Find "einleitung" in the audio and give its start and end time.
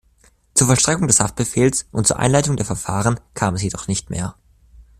2.17-2.57